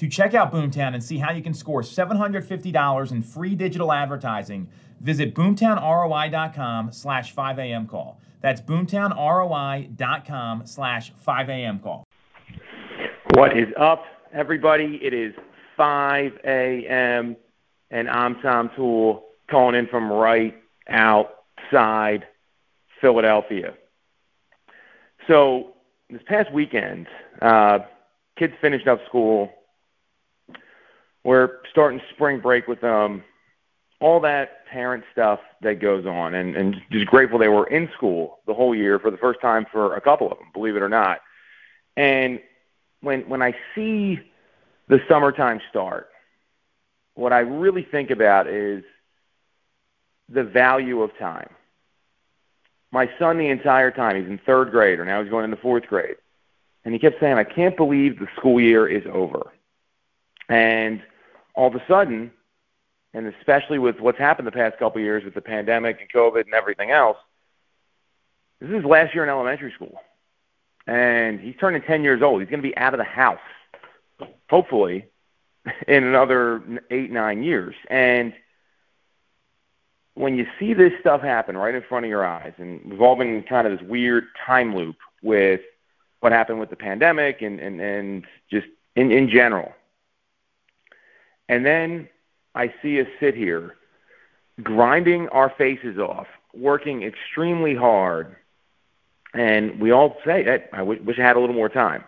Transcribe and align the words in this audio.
To 0.00 0.08
check 0.08 0.32
out 0.32 0.50
Boomtown 0.50 0.94
and 0.94 1.04
see 1.04 1.18
how 1.18 1.30
you 1.30 1.42
can 1.42 1.52
score 1.52 1.82
$750 1.82 3.12
in 3.12 3.22
free 3.22 3.54
digital 3.54 3.92
advertising, 3.92 4.66
visit 4.98 5.34
boomtownroi.com 5.34 6.90
slash 6.90 7.34
5am 7.34 7.86
call. 7.86 8.18
That's 8.40 8.62
boomtownroi.com 8.62 10.62
slash 10.64 11.12
5am 11.28 11.82
call. 11.82 12.04
What 13.34 13.54
is 13.54 13.68
up, 13.78 14.04
everybody? 14.32 14.98
It 15.02 15.12
is 15.12 15.34
5 15.76 16.32
a.m. 16.46 17.36
and 17.90 18.08
I'm 18.08 18.40
Tom 18.40 18.70
Toole 18.74 19.26
calling 19.50 19.74
in 19.74 19.86
from 19.86 20.10
right 20.10 20.56
outside 20.88 22.24
Philadelphia. 23.02 23.74
So 25.28 25.74
this 26.08 26.22
past 26.24 26.50
weekend, 26.54 27.06
uh, 27.42 27.80
kids 28.38 28.54
finished 28.62 28.88
up 28.88 29.00
school. 29.06 29.52
We're 31.24 31.58
starting 31.70 32.00
spring 32.14 32.40
break 32.40 32.66
with 32.66 32.80
them 32.80 33.22
all 34.00 34.20
that 34.20 34.66
parent 34.66 35.04
stuff 35.12 35.40
that 35.60 35.78
goes 35.78 36.06
on 36.06 36.34
and, 36.34 36.56
and 36.56 36.76
just 36.90 37.06
grateful 37.06 37.38
they 37.38 37.48
were 37.48 37.66
in 37.66 37.88
school 37.94 38.38
the 38.46 38.54
whole 38.54 38.74
year 38.74 38.98
for 38.98 39.10
the 39.10 39.18
first 39.18 39.40
time 39.40 39.66
for 39.70 39.94
a 39.94 40.00
couple 40.00 40.30
of 40.32 40.38
them, 40.38 40.48
believe 40.54 40.74
it 40.74 40.82
or 40.82 40.88
not. 40.88 41.20
And 41.96 42.40
when 43.02 43.28
when 43.28 43.42
I 43.42 43.54
see 43.74 44.20
the 44.88 45.00
summertime 45.08 45.60
start, 45.68 46.08
what 47.14 47.32
I 47.32 47.40
really 47.40 47.82
think 47.82 48.10
about 48.10 48.46
is 48.46 48.82
the 50.28 50.44
value 50.44 51.02
of 51.02 51.16
time. 51.18 51.50
My 52.92 53.08
son 53.18 53.38
the 53.38 53.48
entire 53.48 53.90
time, 53.90 54.16
he's 54.16 54.28
in 54.28 54.38
third 54.38 54.70
grade 54.70 54.98
or 54.98 55.04
now 55.04 55.22
he's 55.22 55.30
going 55.30 55.44
into 55.44 55.56
fourth 55.56 55.86
grade. 55.86 56.16
And 56.84 56.94
he 56.94 56.98
kept 56.98 57.20
saying, 57.20 57.36
I 57.36 57.44
can't 57.44 57.76
believe 57.76 58.18
the 58.18 58.26
school 58.36 58.58
year 58.58 58.88
is 58.88 59.04
over. 59.12 59.52
And 60.48 61.02
all 61.60 61.66
of 61.66 61.74
a 61.74 61.82
sudden, 61.86 62.30
and 63.12 63.26
especially 63.26 63.78
with 63.78 64.00
what's 64.00 64.16
happened 64.16 64.46
the 64.46 64.52
past 64.52 64.78
couple 64.78 64.98
of 64.98 65.04
years 65.04 65.24
with 65.24 65.34
the 65.34 65.42
pandemic 65.42 66.00
and 66.00 66.10
COVID 66.10 66.46
and 66.46 66.54
everything 66.54 66.90
else, 66.90 67.18
this 68.60 68.70
is 68.70 68.76
his 68.76 68.84
last 68.86 69.14
year 69.14 69.24
in 69.24 69.28
elementary 69.28 69.70
school. 69.72 70.00
And 70.86 71.38
he's 71.38 71.54
turning 71.60 71.82
10 71.82 72.02
years 72.02 72.22
old. 72.22 72.40
He's 72.40 72.48
going 72.48 72.62
to 72.62 72.66
be 72.68 72.74
out 72.78 72.94
of 72.94 72.98
the 72.98 73.04
house, 73.04 73.38
hopefully, 74.48 75.04
in 75.86 76.04
another 76.04 76.62
eight, 76.90 77.10
nine 77.10 77.42
years. 77.42 77.74
And 77.90 78.32
when 80.14 80.38
you 80.38 80.46
see 80.58 80.72
this 80.72 80.94
stuff 80.98 81.20
happen 81.20 81.58
right 81.58 81.74
in 81.74 81.82
front 81.82 82.06
of 82.06 82.08
your 82.08 82.24
eyes, 82.24 82.54
and 82.56 82.80
we've 82.86 83.02
all 83.02 83.16
been 83.16 83.34
in 83.34 83.42
kind 83.42 83.66
of 83.66 83.78
this 83.78 83.86
weird 83.86 84.24
time 84.46 84.74
loop 84.74 84.96
with 85.22 85.60
what 86.20 86.32
happened 86.32 86.58
with 86.58 86.70
the 86.70 86.76
pandemic 86.76 87.42
and, 87.42 87.60
and, 87.60 87.82
and 87.82 88.24
just 88.50 88.66
in, 88.96 89.12
in 89.12 89.28
general. 89.28 89.74
And 91.50 91.66
then 91.66 92.08
I 92.54 92.72
see 92.80 93.00
us 93.00 93.08
sit 93.18 93.34
here 93.34 93.74
grinding 94.62 95.28
our 95.30 95.50
faces 95.58 95.98
off, 95.98 96.28
working 96.54 97.02
extremely 97.02 97.74
hard, 97.74 98.36
and 99.34 99.80
we 99.80 99.90
all 99.90 100.16
say, 100.24 100.44
hey, 100.44 100.66
I 100.72 100.82
wish 100.82 101.18
I 101.18 101.22
had 101.22 101.34
a 101.34 101.40
little 101.40 101.56
more 101.56 101.68
time. 101.68 102.04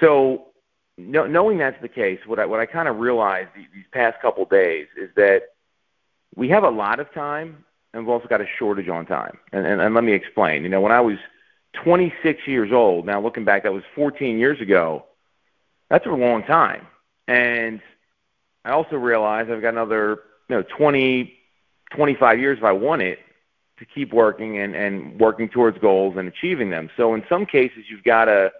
So, 0.00 0.46
no, 0.96 1.24
knowing 1.28 1.58
that's 1.58 1.80
the 1.80 1.88
case, 1.88 2.18
what 2.26 2.40
I 2.40 2.46
what 2.46 2.58
I 2.58 2.66
kind 2.66 2.88
of 2.88 2.98
realized 2.98 3.50
these, 3.54 3.68
these 3.72 3.84
past 3.92 4.20
couple 4.20 4.44
days 4.44 4.88
is 4.96 5.10
that 5.14 5.42
we 6.34 6.48
have 6.48 6.64
a 6.64 6.70
lot 6.70 6.98
of 6.98 7.12
time, 7.12 7.64
and 7.92 8.02
we've 8.02 8.10
also 8.10 8.26
got 8.26 8.40
a 8.40 8.46
shortage 8.58 8.88
on 8.88 9.06
time. 9.06 9.38
And, 9.52 9.66
and, 9.66 9.80
and 9.80 9.94
let 9.94 10.02
me 10.02 10.14
explain. 10.14 10.64
You 10.64 10.68
know, 10.68 10.80
when 10.80 10.92
I 10.92 11.00
was 11.00 11.18
26 11.84 12.48
years 12.48 12.72
old, 12.72 13.06
now 13.06 13.20
looking 13.20 13.44
back, 13.44 13.62
that 13.62 13.72
was 13.72 13.84
14 13.94 14.36
years 14.36 14.60
ago. 14.60 15.04
That's 15.90 16.06
a 16.06 16.10
long 16.10 16.42
time, 16.42 16.88
and 17.28 17.80
I 18.68 18.72
also 18.72 18.96
realize 18.96 19.46
I've 19.50 19.62
got 19.62 19.70
another, 19.70 20.20
you 20.50 20.56
know, 20.56 20.62
20, 20.76 21.32
25 21.96 22.38
years 22.38 22.58
if 22.58 22.64
I 22.64 22.72
want 22.72 23.00
it 23.00 23.18
to 23.78 23.86
keep 23.86 24.12
working 24.12 24.58
and, 24.58 24.76
and 24.76 25.18
working 25.18 25.48
towards 25.48 25.78
goals 25.78 26.16
and 26.18 26.28
achieving 26.28 26.68
them. 26.68 26.90
So 26.94 27.14
in 27.14 27.24
some 27.30 27.46
cases, 27.46 27.84
you've 27.88 28.04
got 28.04 28.26
to 28.26 28.52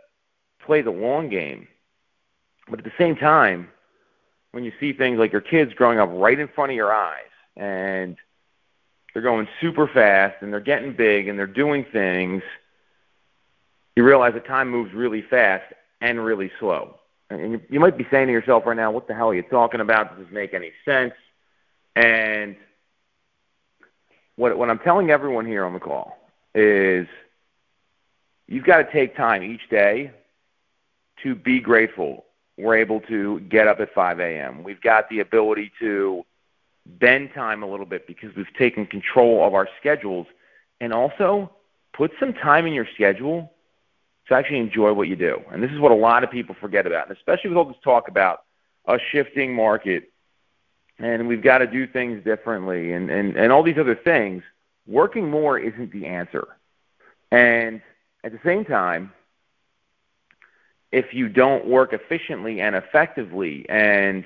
play 0.65 0.81
the 0.81 0.91
long 0.91 1.29
game. 1.29 1.69
But 2.71 2.79
at 2.79 2.87
the 2.87 2.93
same 2.97 3.17
time, 3.17 3.69
when 4.53 4.65
you 4.65 4.73
see 4.81 4.95
things 4.95 5.19
like 5.19 5.31
your 5.31 5.43
kids 5.43 5.75
growing 5.75 5.99
up 5.99 6.09
right 6.11 6.39
in 6.39 6.49
front 6.49 6.73
of 6.73 6.77
your 6.77 6.95
eyes 6.95 7.19
and 7.55 8.17
they're 9.13 9.23
going 9.23 9.47
super 9.61 9.87
fast 9.89 10.37
and 10.41 10.51
they're 10.51 10.61
getting 10.61 10.95
big 10.95 11.29
and 11.29 11.39
they're 11.39 11.47
doing 11.47 11.85
things, 11.93 12.43
you 13.95 14.05
realize 14.05 14.33
that 14.33 14.47
time 14.47 14.71
moves 14.71 14.95
really 14.95 15.21
fast 15.21 15.71
and 16.01 16.25
really 16.25 16.51
slow. 16.59 16.95
And 17.31 17.53
you, 17.53 17.61
you 17.69 17.81
might 17.81 17.99
be 17.99 18.07
saying 18.11 18.27
to 18.29 18.33
yourself 18.33 18.65
right 18.67 18.77
now, 18.77 18.91
what 18.91 19.07
the 19.07 19.15
hell 19.15 19.31
are 19.31 19.35
you 19.35 19.43
talking 19.43 19.81
about? 19.81 20.17
Does 20.17 20.27
this 20.27 20.35
make 20.35 20.55
any 20.55 20.73
sense? 20.85 21.13
And 21.95 22.57
what, 24.37 24.57
what 24.57 24.71
I'm 24.71 24.79
telling 24.79 25.11
everyone 25.11 25.47
here 25.47 25.65
on 25.65 25.73
the 25.75 25.81
call 25.81 26.17
is 26.55 27.07
you've 28.47 28.65
got 28.65 28.79
to 28.79 28.93
take 28.93 29.17
time 29.17 29.43
each 29.43 29.69
day 29.69 30.13
to 31.23 31.35
be 31.35 31.61
grateful. 31.61 32.25
We're 32.57 32.77
able 32.77 33.01
to 33.03 33.41
get 33.41 33.69
up 33.69 33.81
at 33.81 33.93
5 33.93 34.21
a.m. 34.21 34.65
We've 34.65 34.81
got 34.81 35.09
the 35.11 35.21
ability 35.21 35.73
to 35.81 36.25
bend 36.87 37.31
time 37.35 37.63
a 37.63 37.67
little 37.67 37.87
bit 37.87 38.07
because 38.07 38.35
we've 38.35 38.53
taken 38.59 38.87
control 38.87 39.45
of 39.47 39.55
our 39.55 39.69
schedules 39.79 40.27
and 40.81 40.93
also 40.93 41.51
put 41.93 42.13
some 42.19 42.33
time 42.33 42.67
in 42.67 42.73
your 42.73 42.87
schedule 42.95 43.53
to 44.29 44.35
actually 44.35 44.59
enjoy 44.59 44.93
what 44.93 45.09
you 45.09 45.17
do. 45.17 45.43
And 45.51 45.63
this 45.63 45.71
is 45.71 45.79
what 45.79 45.93
a 45.93 45.97
lot 45.97 46.25
of 46.25 46.31
people 46.31 46.55
forget 46.61 46.87
about, 46.87 47.09
and 47.09 47.17
especially 47.17 47.51
with 47.51 47.57
all 47.57 47.65
this 47.65 47.77
talk 47.83 48.09
about 48.09 48.45
a 48.87 48.99
shifting 49.11 49.55
market 49.55 50.11
and 50.99 51.29
we've 51.29 51.43
got 51.43 51.59
to 51.59 51.67
do 51.67 51.87
things 51.87 52.25
differently 52.25 52.93
and, 52.93 53.11
and, 53.11 53.37
and 53.37 53.53
all 53.53 53.63
these 53.63 53.79
other 53.79 53.95
things. 53.95 54.43
Working 54.87 55.31
more 55.31 55.59
isn't 55.59 55.93
the 55.93 56.07
answer. 56.07 56.49
And 57.31 57.81
at 58.25 58.33
the 58.33 58.41
same 58.45 58.65
time, 58.65 59.13
if 60.91 61.13
you 61.13 61.29
don't 61.29 61.67
work 61.67 61.93
efficiently 61.93 62.61
and 62.61 62.75
effectively 62.75 63.67
and 63.69 64.25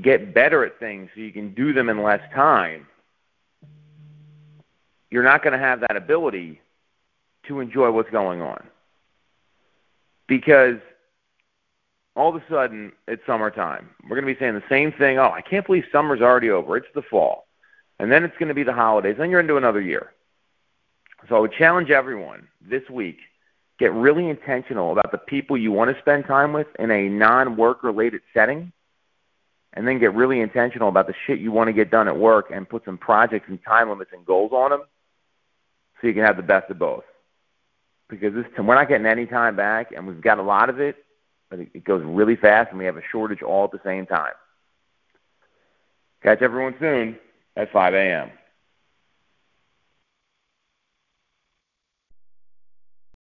get 0.00 0.34
better 0.34 0.64
at 0.64 0.78
things 0.80 1.10
so 1.14 1.20
you 1.20 1.32
can 1.32 1.54
do 1.54 1.72
them 1.72 1.88
in 1.88 2.02
less 2.02 2.22
time, 2.34 2.86
you're 5.10 5.22
not 5.22 5.42
going 5.42 5.52
to 5.52 5.58
have 5.58 5.80
that 5.80 5.96
ability 5.96 6.60
to 7.46 7.60
enjoy 7.60 7.90
what's 7.90 8.10
going 8.10 8.42
on 8.42 8.66
because 10.28 10.76
all 12.14 12.34
of 12.34 12.40
a 12.40 12.44
sudden 12.48 12.92
it's 13.08 13.24
summertime. 13.26 13.90
We're 14.04 14.20
going 14.20 14.26
to 14.26 14.34
be 14.34 14.38
saying 14.38 14.54
the 14.54 14.62
same 14.68 14.92
thing. 14.92 15.18
Oh, 15.18 15.30
I 15.30 15.40
can't 15.40 15.66
believe 15.66 15.84
summer's 15.90 16.20
already 16.20 16.50
over. 16.50 16.76
It's 16.76 16.86
the 16.94 17.02
fall. 17.02 17.46
And 17.98 18.12
then 18.12 18.22
it's 18.22 18.36
going 18.38 18.48
to 18.48 18.54
be 18.54 18.62
the 18.62 18.72
holidays. 18.72 19.16
Then 19.18 19.30
you're 19.30 19.40
into 19.40 19.56
another 19.56 19.80
year. 19.80 20.12
So 21.28 21.36
I 21.36 21.40
would 21.40 21.52
challenge 21.52 21.90
everyone 21.90 22.46
this 22.60 22.88
week 22.88 23.18
get 23.78 23.92
really 23.92 24.28
intentional 24.28 24.92
about 24.92 25.12
the 25.12 25.18
people 25.18 25.56
you 25.56 25.72
want 25.72 25.94
to 25.94 26.00
spend 26.00 26.26
time 26.26 26.52
with 26.52 26.66
in 26.78 26.90
a 26.90 27.08
non-work 27.08 27.82
related 27.82 28.20
setting 28.34 28.72
and 29.74 29.86
then 29.86 29.98
get 29.98 30.14
really 30.14 30.40
intentional 30.40 30.88
about 30.88 31.06
the 31.06 31.14
shit 31.26 31.38
you 31.38 31.52
want 31.52 31.68
to 31.68 31.72
get 31.72 31.90
done 31.90 32.08
at 32.08 32.16
work 32.16 32.50
and 32.52 32.68
put 32.68 32.84
some 32.84 32.98
projects 32.98 33.48
and 33.48 33.62
time 33.64 33.88
limits 33.88 34.10
and 34.12 34.26
goals 34.26 34.52
on 34.52 34.70
them 34.70 34.82
so 36.00 36.06
you 36.06 36.14
can 36.14 36.24
have 36.24 36.36
the 36.36 36.42
best 36.42 36.70
of 36.70 36.78
both 36.78 37.04
because 38.08 38.34
this 38.34 38.46
we're 38.58 38.74
not 38.74 38.88
getting 38.88 39.06
any 39.06 39.26
time 39.26 39.56
back, 39.56 39.92
and 39.94 40.06
we've 40.06 40.20
got 40.20 40.38
a 40.38 40.42
lot 40.42 40.70
of 40.70 40.80
it, 40.80 40.96
but 41.50 41.60
it, 41.60 41.68
it 41.74 41.84
goes 41.84 42.02
really 42.04 42.36
fast, 42.36 42.70
and 42.70 42.78
we 42.78 42.84
have 42.84 42.96
a 42.96 43.02
shortage 43.10 43.42
all 43.42 43.64
at 43.64 43.70
the 43.70 43.80
same 43.84 44.06
time. 44.06 44.32
Catch 46.22 46.42
everyone 46.42 46.74
soon 46.80 47.16
at 47.56 47.70
5 47.72 47.94
a.m. 47.94 48.30